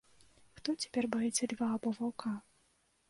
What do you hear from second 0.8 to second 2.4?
цяпер баіцца льва або ваўка?